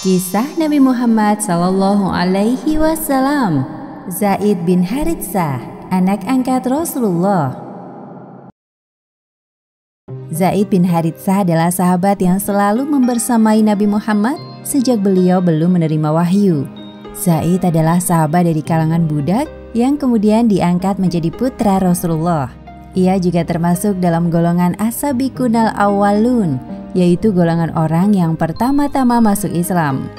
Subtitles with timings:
[0.00, 3.68] Kisah Nabi Muhammad Sallallahu Alaihi Wasallam
[4.08, 5.60] Zaid bin Haritsah,
[5.92, 7.52] anak angkat Rasulullah.
[10.34, 16.66] Zaid bin Haritsah adalah sahabat yang selalu membersamai Nabi Muhammad sejak beliau belum menerima wahyu.
[17.14, 19.46] Zaid adalah sahabat dari kalangan budak
[19.78, 22.59] yang kemudian diangkat menjadi putra Rasulullah.
[22.98, 26.58] Ia juga termasuk dalam golongan asabikunal awalun
[26.94, 30.10] yaitu golongan orang yang pertama-tama masuk Islam.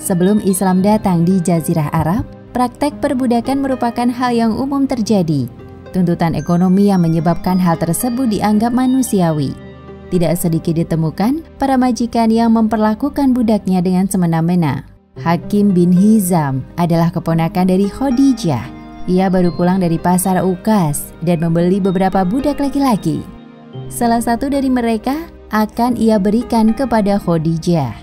[0.00, 2.24] Sebelum Islam datang di Jazirah Arab,
[2.56, 5.48] praktek perbudakan merupakan hal yang umum terjadi.
[5.92, 9.52] Tuntutan ekonomi yang menyebabkan hal tersebut dianggap manusiawi.
[10.12, 14.86] Tidak sedikit ditemukan para majikan yang memperlakukan budaknya dengan semena-mena.
[15.16, 18.75] Hakim bin Hizam adalah keponakan dari Khadijah.
[19.06, 23.22] Ia baru pulang dari pasar Ukas dan membeli beberapa budak laki-laki.
[23.86, 27.94] Salah satu dari mereka akan ia berikan kepada Khadijah.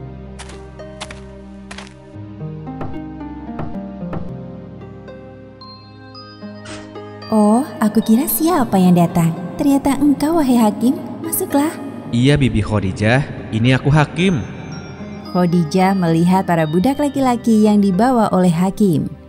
[7.27, 9.35] Oh, aku kira siapa yang datang.
[9.59, 10.95] Ternyata engkau, wahai Hakim.
[11.19, 11.73] Masuklah.
[12.15, 13.51] Iya, Bibi Khadijah.
[13.51, 14.39] Ini aku Hakim.
[15.35, 19.22] Khadijah melihat para budak laki-laki yang dibawa oleh Hakim.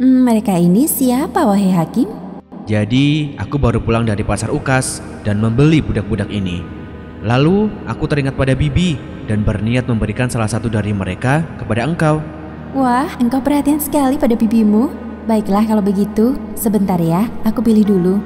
[0.00, 2.08] Hmm, mereka ini siapa, wahai Hakim?
[2.64, 6.64] Jadi, aku baru pulang dari pasar Ukas dan membeli budak-budak ini.
[7.20, 8.96] Lalu aku teringat pada Bibi
[9.28, 12.24] dan berniat memberikan salah satu dari mereka kepada engkau.
[12.72, 14.88] Wah, engkau perhatian sekali pada bibimu.
[15.28, 18.24] Baiklah kalau begitu, sebentar ya, aku pilih dulu.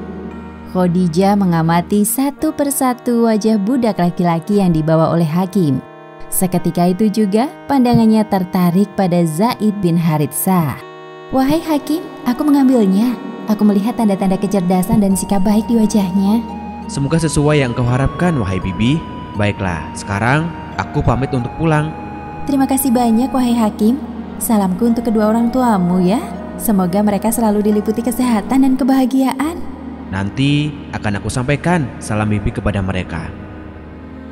[0.71, 5.83] Khadijah mengamati satu persatu wajah budak laki-laki yang dibawa oleh Hakim.
[6.31, 10.94] Seketika itu juga pandangannya tertarik pada Zaid bin Haritsah.
[11.35, 11.99] Wahai Hakim,
[12.31, 13.11] aku mengambilnya.
[13.51, 16.39] Aku melihat tanda-tanda kecerdasan dan sikap baik di wajahnya.
[16.87, 19.03] Semoga sesuai yang kau harapkan, wahai Bibi.
[19.35, 20.47] Baiklah, sekarang
[20.79, 21.91] aku pamit untuk pulang.
[22.47, 23.99] Terima kasih banyak, wahai Hakim.
[24.39, 26.23] Salamku untuk kedua orang tuamu ya.
[26.55, 29.59] Semoga mereka selalu diliputi kesehatan dan kebahagiaan.
[30.15, 33.27] Nanti akan aku sampaikan salam Bibi kepada mereka.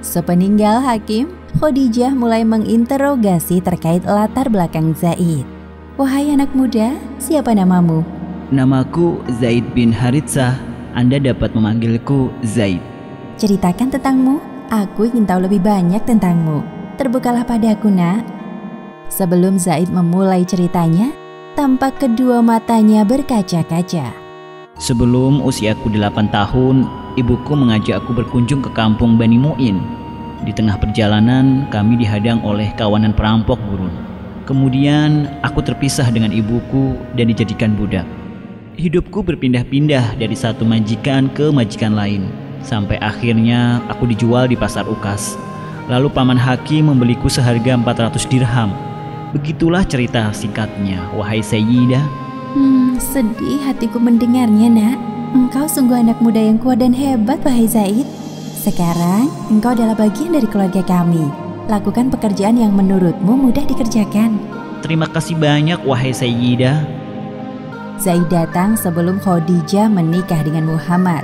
[0.06, 5.61] Sepeninggal Hakim, Khadijah mulai menginterogasi terkait latar belakang Zaid.
[6.02, 8.02] Wahai anak muda, siapa namamu?
[8.50, 10.58] Namaku Zaid bin Haritsah
[10.98, 12.82] anda dapat memanggilku Zaid.
[13.38, 14.42] Ceritakan tentangmu.
[14.66, 16.66] Aku ingin tahu lebih banyak tentangmu.
[16.98, 18.26] Terbukalah padaku, nak.
[19.14, 21.14] Sebelum Zaid memulai ceritanya,
[21.54, 24.10] tampak kedua matanya berkaca-kaca.
[24.82, 26.82] Sebelum usiaku 8 tahun,
[27.14, 29.78] ibuku mengajak aku berkunjung ke kampung Bani Mu'in.
[30.42, 34.11] Di tengah perjalanan, kami dihadang oleh kawanan perampok gurun.
[34.42, 38.06] Kemudian, aku terpisah dengan ibuku dan dijadikan budak.
[38.74, 42.26] Hidupku berpindah-pindah dari satu majikan ke majikan lain,
[42.66, 45.38] sampai akhirnya aku dijual di pasar Ukas.
[45.86, 48.70] Lalu paman Hakim membeliku seharga 400 dirham.
[49.30, 52.02] Begitulah cerita singkatnya, wahai Sayyidah.
[52.52, 54.98] Hmm, sedih hatiku mendengarnya, nak.
[55.32, 58.04] Engkau sungguh anak muda yang kuat dan hebat, wahai Zaid.
[58.62, 61.41] Sekarang, engkau adalah bagian dari keluarga kami.
[61.70, 64.34] Lakukan pekerjaan yang menurutmu mudah dikerjakan.
[64.82, 66.82] Terima kasih banyak, wahai Sayyidah.
[68.02, 71.22] Zaid datang sebelum Khadijah menikah dengan Muhammad.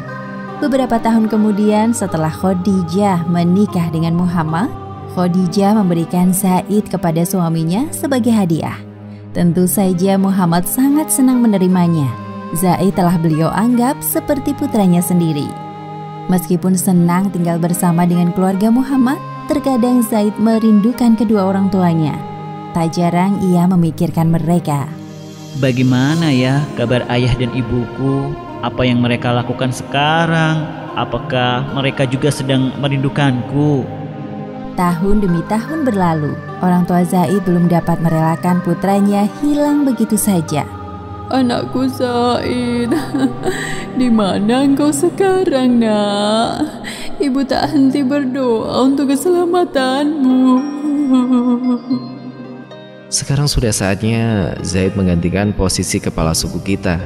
[0.63, 4.71] Beberapa tahun kemudian setelah Khadijah menikah dengan Muhammad,
[5.19, 8.79] Khadijah memberikan Zaid kepada suaminya sebagai hadiah.
[9.35, 12.07] Tentu saja Muhammad sangat senang menerimanya.
[12.55, 15.51] Zaid telah beliau anggap seperti putranya sendiri.
[16.31, 22.13] Meskipun senang tinggal bersama dengan keluarga Muhammad, terkadang Zaid merindukan kedua orang tuanya.
[22.77, 24.85] Tak jarang ia memikirkan mereka.
[25.57, 28.31] Bagaimana ya kabar ayah dan ibuku?
[28.61, 30.69] Apa yang mereka lakukan sekarang?
[30.95, 33.89] Apakah mereka juga sedang merindukanku?
[34.77, 40.69] Tahun demi tahun berlalu, orang tua Zaid belum dapat merelakan putranya hilang begitu saja.
[41.33, 42.93] Anakku Zaid,
[44.01, 46.85] di mana engkau sekarang, Nak?
[47.19, 50.63] Ibu tak henti berdoa untuk keselamatanmu.
[53.11, 57.03] Sekarang sudah saatnya Zaid menggantikan posisi kepala suku kita.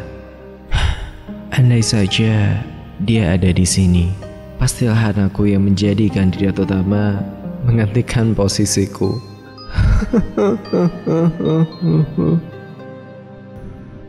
[1.48, 2.60] Andai saja
[3.00, 4.12] dia ada di sini,
[4.60, 7.24] pastilah anakku yang menjadi kandidat utama
[7.64, 9.16] menggantikan posisiku.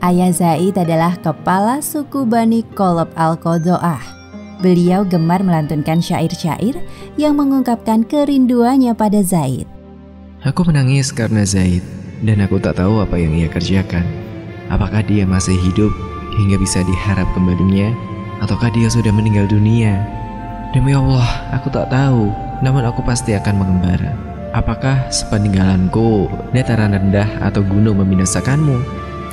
[0.04, 4.23] Ayah Zaid adalah kepala suku Bani Kolob Al-Qodoah.
[4.62, 6.78] Beliau gemar melantunkan syair-syair
[7.18, 9.66] yang mengungkapkan kerinduannya pada Zaid.
[10.44, 11.82] Aku menangis karena Zaid
[12.22, 14.04] dan aku tak tahu apa yang ia kerjakan.
[14.68, 15.92] Apakah dia masih hidup
[16.36, 17.92] hingga bisa diharap kembalinya
[18.44, 20.04] ataukah dia sudah meninggal dunia?
[20.74, 22.34] Demi Allah, aku tak tahu.
[22.66, 24.16] Namun aku pasti akan mengembara.
[24.54, 28.82] Apakah sepeninggalanku dataran rendah atau gunung membinasakanmu?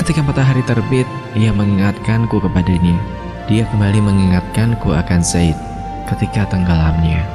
[0.01, 1.05] Ketika matahari terbit,
[1.37, 3.20] ia mengingatkanku kepadanya.
[3.51, 5.59] Dia kembali mengingatkanku akan Zaid
[6.07, 7.27] ketika tenggelamnya.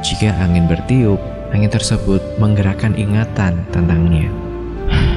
[0.00, 1.20] Jika angin bertiup,
[1.52, 4.32] angin tersebut menggerakkan ingatan tentangnya.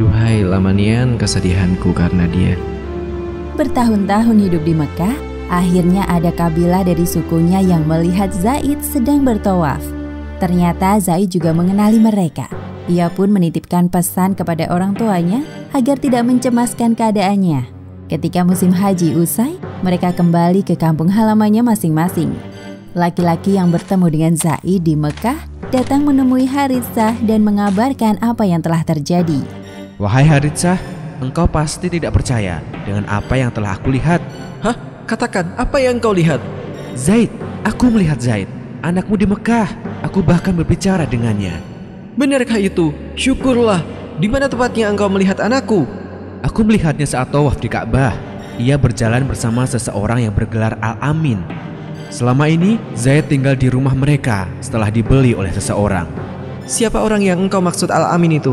[0.00, 2.56] Duhai lamanian kesedihanku karena dia.
[3.60, 5.16] Bertahun-tahun hidup di Mekah,
[5.52, 9.84] akhirnya ada kabilah dari sukunya yang melihat Zaid sedang bertawaf.
[10.40, 12.48] Ternyata Zaid juga mengenali mereka.
[12.88, 15.44] Ia pun menitipkan pesan kepada orang tuanya
[15.76, 17.73] agar tidak mencemaskan keadaannya.
[18.14, 22.30] Ketika musim haji usai, mereka kembali ke kampung halamannya masing-masing.
[22.94, 25.34] Laki-laki yang bertemu dengan Zaid di Mekah
[25.74, 29.42] datang menemui Haritsah dan mengabarkan apa yang telah terjadi.
[29.98, 30.78] Wahai Haritsah,
[31.18, 34.22] engkau pasti tidak percaya dengan apa yang telah aku lihat.
[34.62, 34.78] Hah?
[35.10, 36.38] Katakan, apa yang kau lihat?
[36.94, 37.34] Zaid,
[37.66, 38.46] aku melihat Zaid,
[38.86, 39.66] anakmu di Mekah.
[40.06, 41.58] Aku bahkan berbicara dengannya.
[42.14, 42.94] Benarkah itu?
[43.18, 43.82] Syukurlah.
[44.22, 46.03] Di mana tepatnya engkau melihat anakku?
[46.44, 48.12] Aku melihatnya saat tawaf di Ka'bah.
[48.60, 51.40] Ia berjalan bersama seseorang yang bergelar Al-Amin.
[52.12, 56.04] Selama ini, Zaid tinggal di rumah mereka setelah dibeli oleh seseorang.
[56.68, 58.52] Siapa orang yang engkau maksud Al-Amin itu?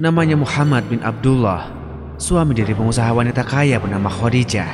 [0.00, 1.68] Namanya Muhammad bin Abdullah,
[2.16, 4.72] suami dari pengusaha wanita kaya bernama Khadijah.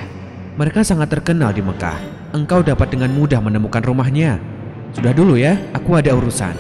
[0.55, 1.99] Mereka sangat terkenal di Mekah.
[2.31, 4.39] Engkau dapat dengan mudah menemukan rumahnya.
[4.95, 6.55] Sudah dulu ya, aku ada urusan.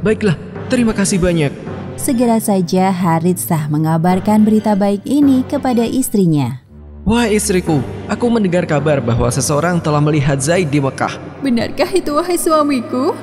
[0.00, 0.40] Baiklah,
[0.72, 1.75] terima kasih banyak.
[1.96, 6.60] Segera saja Haritsah mengabarkan berita baik ini kepada istrinya.
[7.08, 11.16] Wah istriku, aku mendengar kabar bahwa seseorang telah melihat Zaid di Mekah.
[11.40, 13.16] Benarkah itu wahai suamiku?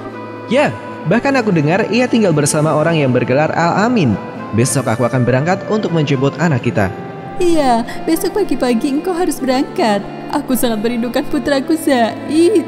[0.50, 0.74] Ya,
[1.06, 4.18] bahkan aku dengar ia tinggal bersama orang yang bergelar Al-Amin.
[4.58, 6.90] Besok aku akan berangkat untuk menjemput anak kita.
[7.38, 10.02] Iya, besok pagi-pagi engkau harus berangkat.
[10.34, 12.66] Aku sangat merindukan putraku Zaid.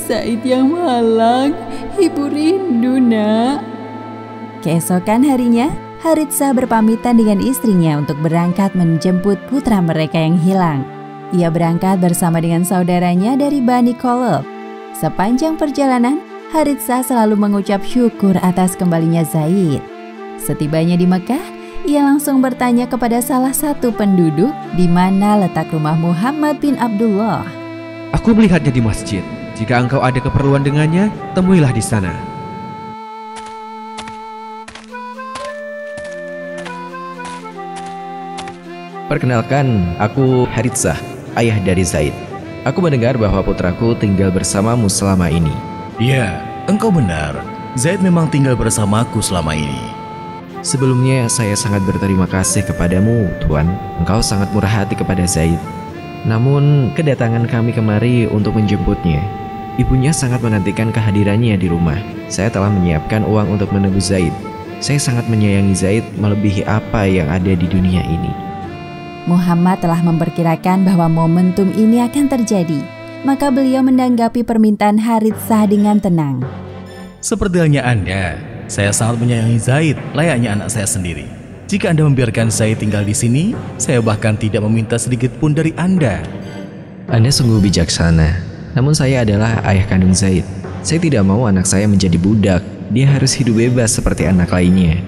[0.00, 1.52] Zaid yang malang,
[2.00, 3.71] ibu rindu nak.
[4.62, 5.74] Keesokan harinya,
[6.06, 10.86] Haritsah berpamitan dengan istrinya untuk berangkat menjemput putra mereka yang hilang.
[11.34, 14.46] Ia berangkat bersama dengan saudaranya dari Bani Kolab.
[14.94, 16.22] Sepanjang perjalanan,
[16.54, 19.82] Haritsah selalu mengucap syukur atas kembalinya Zaid.
[20.38, 21.42] Setibanya di Mekah,
[21.82, 27.42] ia langsung bertanya kepada salah satu penduduk di mana letak rumah Muhammad bin Abdullah.
[28.14, 29.26] Aku melihatnya di masjid.
[29.58, 32.31] Jika engkau ada keperluan dengannya, temuilah di sana.
[39.12, 40.96] Perkenalkan, aku Haritsah,
[41.36, 42.16] ayah dari Zaid.
[42.64, 45.52] Aku mendengar bahwa putraku tinggal bersamamu selama ini.
[46.00, 47.36] Ya, engkau benar.
[47.76, 49.92] Zaid memang tinggal bersamaku selama ini.
[50.64, 53.68] Sebelumnya saya sangat berterima kasih kepadamu, Tuan.
[54.00, 55.60] Engkau sangat murah hati kepada Zaid.
[56.24, 59.20] Namun, kedatangan kami kemari untuk menjemputnya.
[59.76, 62.00] Ibunya sangat menantikan kehadirannya di rumah.
[62.32, 64.32] Saya telah menyiapkan uang untuk menebus Zaid.
[64.80, 68.51] Saya sangat menyayangi Zaid melebihi apa yang ada di dunia ini.
[69.30, 72.82] Muhammad telah memperkirakan bahwa momentum ini akan terjadi.
[73.22, 76.42] Maka beliau menanggapi permintaan Haritsah dengan tenang.
[77.22, 78.34] Seperti halnya Anda,
[78.66, 81.22] saya sangat menyayangi Zaid, layaknya anak saya sendiri.
[81.70, 86.18] Jika Anda membiarkan Zaid tinggal di sini, saya bahkan tidak meminta sedikit pun dari Anda.
[87.06, 88.42] Anda sungguh bijaksana.
[88.74, 90.42] Namun saya adalah ayah kandung Zaid.
[90.82, 92.62] Saya tidak mau anak saya menjadi budak.
[92.90, 94.98] Dia harus hidup bebas seperti anak lainnya.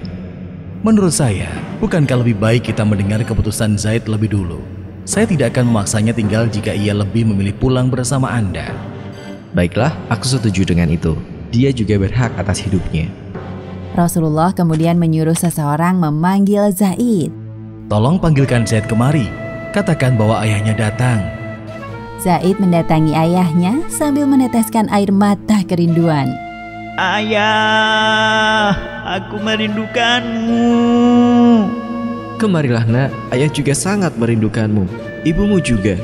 [0.87, 1.51] Menurut saya,
[1.85, 4.57] bukankah lebih baik kita mendengar keputusan Zaid lebih dulu?
[5.05, 8.73] Saya tidak akan memaksanya tinggal jika ia lebih memilih pulang bersama Anda.
[9.53, 11.13] Baiklah, aku setuju dengan itu.
[11.53, 13.05] Dia juga berhak atas hidupnya.
[13.93, 17.29] Rasulullah kemudian menyuruh seseorang memanggil Zaid.
[17.85, 19.29] Tolong panggilkan Zaid kemari.
[19.69, 21.21] Katakan bahwa ayahnya datang.
[22.17, 26.33] Zaid mendatangi ayahnya sambil meneteskan air mata kerinduan.
[26.97, 28.73] Ayah,
[29.05, 31.34] aku merindukanmu.
[32.35, 34.83] Kemarilah nak, ayah juga sangat merindukanmu.
[35.23, 35.95] Ibumu juga.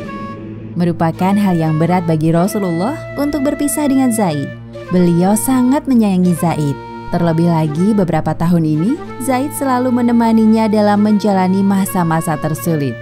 [0.79, 4.47] Merupakan hal yang berat bagi Rasulullah untuk berpisah dengan Zaid.
[4.95, 6.75] Beliau sangat menyayangi Zaid.
[7.11, 12.95] Terlebih lagi beberapa tahun ini, Zaid selalu menemaninya dalam menjalani masa-masa tersulit.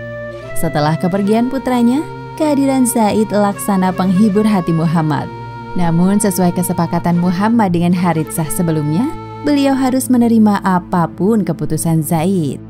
[0.57, 2.01] Setelah kepergian putranya,
[2.33, 5.29] kehadiran Zaid laksana penghibur hati Muhammad.
[5.77, 9.05] Namun sesuai kesepakatan Muhammad dengan Haritsah sebelumnya,
[9.45, 12.68] beliau harus menerima apa pun keputusan Zaid.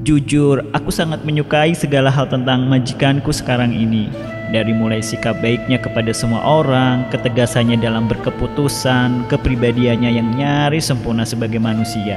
[0.00, 4.08] Jujur, aku sangat menyukai segala hal tentang majikanku sekarang ini.
[4.48, 11.60] Dari mulai sikap baiknya kepada semua orang, ketegasannya dalam berkeputusan, kepribadiannya yang nyaris sempurna sebagai
[11.60, 12.16] manusia.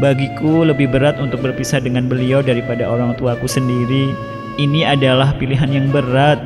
[0.00, 4.16] Bagiku lebih berat untuk berpisah dengan beliau daripada orang tuaku sendiri.
[4.56, 6.40] Ini adalah pilihan yang berat.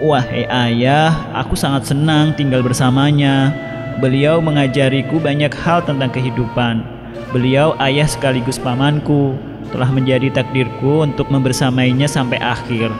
[0.00, 3.52] Wahai ayah, aku sangat senang tinggal bersamanya.
[4.00, 7.01] Beliau mengajariku banyak hal tentang kehidupan.
[7.30, 9.36] Beliau ayah sekaligus pamanku,
[9.72, 12.92] telah menjadi takdirku untuk membersamainya sampai akhir.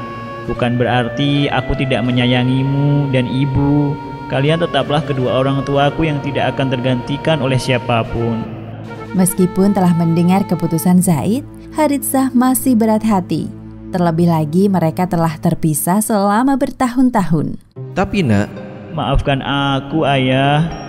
[0.49, 3.95] Bukan berarti aku tidak menyayangimu dan ibu.
[4.33, 8.40] Kalian tetaplah kedua orang tuaku yang tidak akan tergantikan oleh siapa pun.
[9.12, 11.45] Meskipun telah mendengar keputusan Zaid,
[11.76, 17.61] Haritsah masih berat hati Terlebih lagi mereka telah terpisah selama bertahun-tahun.
[17.92, 18.49] Tapi nak,
[18.97, 20.81] maafkan aku ayah.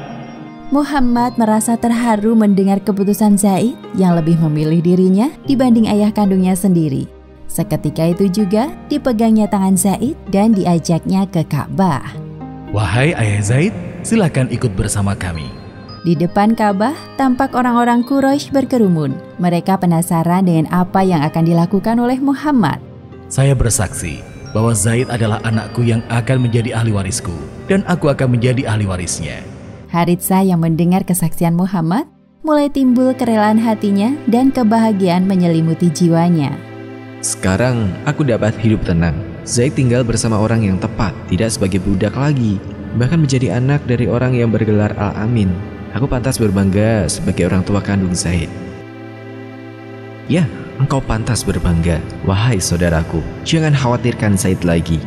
[0.74, 7.06] Muhammad merasa terharu mendengar keputusan Zaid yang lebih memilih dirinya dibanding ayah kandungnya sendiri.
[7.46, 12.18] Seketika itu juga dipegangnya tangan Zaid dan diajaknya ke Ka'bah.
[12.74, 15.46] Wahai ayah Zaid, silakan ikut bersama kami.
[16.10, 19.13] Di depan Ka'bah, tampak orang-orang Quraisy berkerumun.
[19.38, 22.82] Mereka penasaran dengan apa yang akan dilakukan oleh Muhammad.
[23.30, 24.25] Saya bersaksi
[24.58, 27.38] bahwa Zaid adalah anakku yang akan menjadi ahli warisku
[27.70, 29.52] dan aku akan menjadi ahli warisnya.
[29.93, 32.09] Haritsa yang mendengar kesaksian Muhammad
[32.41, 36.57] mulai timbul kerelaan hatinya dan kebahagiaan menyelimuti jiwanya.
[37.21, 39.13] Sekarang aku dapat hidup tenang.
[39.45, 42.57] Zaid tinggal bersama orang yang tepat, tidak sebagai budak lagi,
[42.97, 45.53] bahkan menjadi anak dari orang yang bergelar Al-Amin.
[45.93, 48.50] Aku pantas berbangga sebagai orang tua kandung Zaid.
[50.25, 50.50] Ya,
[50.81, 53.21] engkau pantas berbangga, wahai saudaraku.
[53.45, 54.97] Jangan khawatirkan Zaid lagi.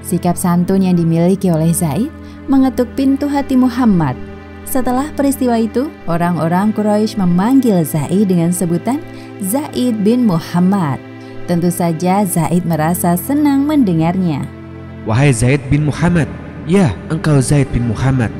[0.00, 4.18] Sikap santun yang dimiliki oleh Zaid mengetuk pintu hati Muhammad.
[4.66, 9.04] Setelah peristiwa itu, orang-orang Quraisy memanggil Zaid dengan sebutan
[9.44, 10.96] Zaid bin Muhammad.
[11.44, 14.46] Tentu saja Zaid merasa senang mendengarnya.
[15.04, 16.30] Wahai Zaid bin Muhammad,
[16.64, 18.30] ya engkau Zaid bin Muhammad.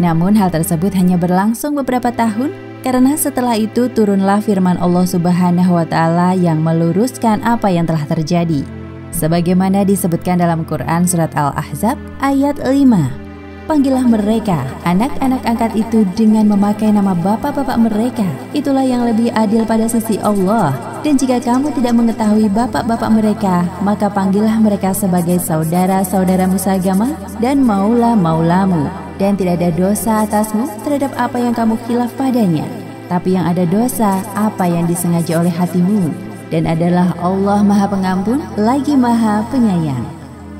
[0.00, 2.50] Namun hal tersebut hanya berlangsung beberapa tahun
[2.80, 8.64] karena setelah itu turunlah firman Allah Subhanahu wa taala yang meluruskan apa yang telah terjadi.
[9.12, 13.27] Sebagaimana disebutkan dalam Quran surat Al-Ahzab ayat 5.
[13.68, 18.24] Panggillah mereka, anak-anak angkat itu dengan memakai nama bapak-bapak mereka.
[18.56, 20.72] Itulah yang lebih adil pada sisi Allah.
[21.04, 27.12] Dan jika kamu tidak mengetahui bapak-bapak mereka, maka panggillah mereka sebagai saudara-saudaramu seagama
[27.44, 28.88] dan maula-maulamu
[29.20, 32.64] dan tidak ada dosa atasmu terhadap apa yang kamu khilaf padanya.
[33.12, 36.08] Tapi yang ada dosa apa yang disengaja oleh hatimu
[36.48, 40.17] dan adalah Allah Maha Pengampun lagi Maha Penyayang.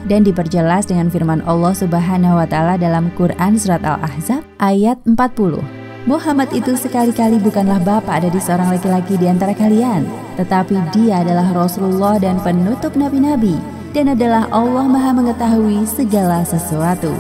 [0.08, 5.60] Dan diperjelas dengan firman Allah Subhanahu wa taala dalam Quran surat Al-Ahzab ayat 40.
[6.08, 10.08] Muhammad itu sekali-kali bukanlah bapak dari seorang laki-laki di antara kalian,
[10.40, 13.60] tetapi dia adalah Rasulullah dan penutup nabi-nabi
[13.92, 17.12] dan adalah Allah Maha mengetahui segala sesuatu.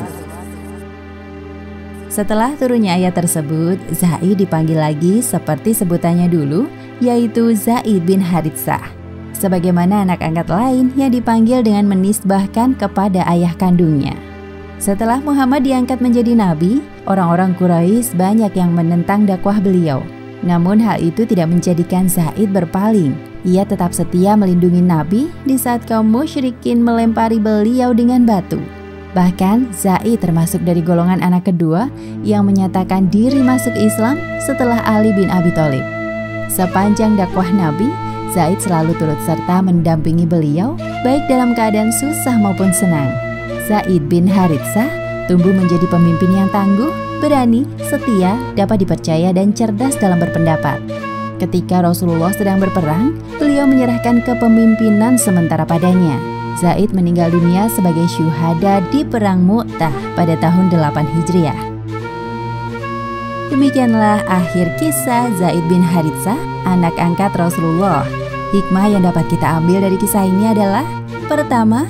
[2.08, 6.64] Setelah turunnya ayat tersebut, Zaid dipanggil lagi seperti sebutannya dulu,
[7.04, 8.97] yaitu Zaid bin Haritsah.
[9.38, 14.18] Sebagaimana anak angkat lain yang dipanggil dengan menisbahkan kepada ayah kandungnya.
[14.82, 20.02] Setelah Muhammad diangkat menjadi nabi, orang-orang Quraisy banyak yang menentang dakwah beliau.
[20.42, 23.14] Namun hal itu tidak menjadikan Zaid berpaling.
[23.46, 28.58] Ia tetap setia melindungi nabi di saat kaum musyrikin melempari beliau dengan batu.
[29.18, 31.90] Bahkan Zaid termasuk dari golongan anak kedua
[32.22, 35.82] yang menyatakan diri masuk Islam setelah Ali bin Abi Thalib.
[36.46, 37.90] Sepanjang dakwah Nabi,
[38.36, 43.08] Zaid selalu turut serta mendampingi beliau baik dalam keadaan susah maupun senang.
[43.68, 44.88] Zaid bin Haritsah
[45.28, 50.80] tumbuh menjadi pemimpin yang tangguh, berani, setia, dapat dipercaya dan cerdas dalam berpendapat.
[51.38, 59.06] Ketika Rasulullah sedang berperang, beliau menyerahkan kepemimpinan sementara padanya Zaid meninggal dunia sebagai syuhada di
[59.06, 61.67] Perang Mu'tah pada tahun 8 Hijriah.
[63.58, 68.06] Demikianlah akhir kisah Zaid bin Haritsah, anak angkat Rasulullah.
[68.54, 70.86] Hikmah yang dapat kita ambil dari kisah ini adalah
[71.26, 71.82] Pertama,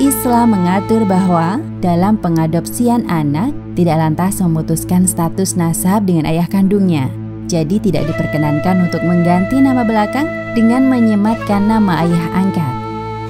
[0.00, 7.12] Islam mengatur bahwa dalam pengadopsian anak tidak lantas memutuskan status nasab dengan ayah kandungnya.
[7.52, 10.24] Jadi tidak diperkenankan untuk mengganti nama belakang
[10.56, 12.79] dengan menyematkan nama ayah angkat.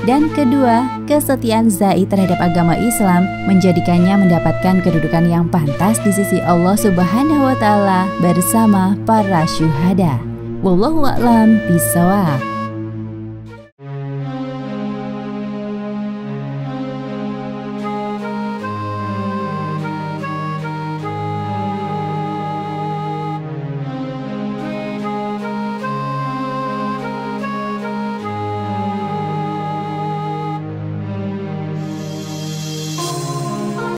[0.09, 6.75] Dan kedua, kesetiaan Zaid terhadap agama Islam menjadikannya mendapatkan kedudukan yang pantas di sisi Allah
[6.75, 10.17] Subhanahu wa taala bersama para syuhada.
[10.65, 12.50] Wallahu a'lam bishawab.